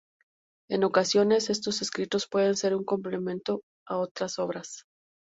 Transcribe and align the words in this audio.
En 0.67 0.83
ocasiones, 0.83 1.51
estos 1.51 1.83
escritos 1.83 2.27
pueden 2.27 2.55
ser 2.57 2.75
un 2.75 2.83
complemento 2.83 3.61
a 3.87 3.97
otras 3.99 4.39
obras. 4.39 4.85